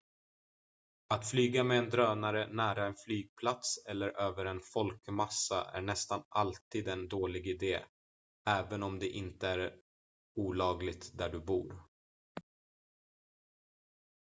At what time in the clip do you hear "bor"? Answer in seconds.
11.39-11.81